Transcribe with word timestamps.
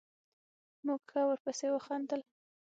موږ 0.85 1.01
ښه 1.09 1.21
ورپسې 1.29 1.67
وخندل. 1.71 2.21